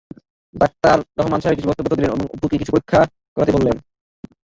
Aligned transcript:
Doctor 0.55 0.97
Rahman 1.17 1.39
সাহেবের 1.39 1.57
জন্য 1.57 1.67
ব্যবস্থাপত্র 1.67 1.97
দিলেন 1.97 2.11
এবং 2.11 2.25
অপুকে 2.27 2.59
কিছু 2.59 2.71
পরীক্ষা 2.73 2.99
করাতে 3.35 3.51
বললেন। 3.53 3.75